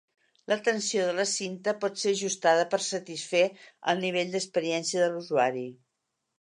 La 0.51 0.55
tensió 0.67 1.03
de 1.09 1.13
la 1.17 1.25
cinta 1.31 1.73
pot 1.83 2.01
ser 2.05 2.15
ajustada 2.17 2.65
per 2.73 2.81
satisfer 2.87 3.45
el 3.95 4.05
nivell 4.07 4.35
d'experiència 4.37 5.07
de 5.07 5.15
l'usuari. 5.15 5.67